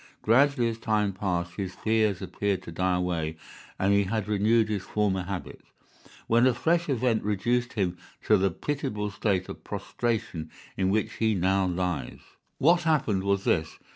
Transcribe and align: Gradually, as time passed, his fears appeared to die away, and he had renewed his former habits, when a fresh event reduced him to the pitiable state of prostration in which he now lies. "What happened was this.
Gradually, 0.23 0.67
as 0.67 0.79
time 0.79 1.13
passed, 1.13 1.57
his 1.57 1.75
fears 1.75 2.23
appeared 2.23 2.63
to 2.63 2.71
die 2.71 2.95
away, 2.97 3.37
and 3.77 3.93
he 3.93 4.05
had 4.05 4.27
renewed 4.27 4.67
his 4.67 4.81
former 4.81 5.21
habits, 5.21 5.67
when 6.25 6.47
a 6.47 6.55
fresh 6.55 6.89
event 6.89 7.21
reduced 7.21 7.73
him 7.73 7.99
to 8.23 8.35
the 8.35 8.49
pitiable 8.49 9.11
state 9.11 9.47
of 9.47 9.63
prostration 9.63 10.49
in 10.75 10.89
which 10.89 11.17
he 11.17 11.35
now 11.35 11.67
lies. 11.67 12.17
"What 12.57 12.81
happened 12.81 13.23
was 13.23 13.43
this. 13.43 13.77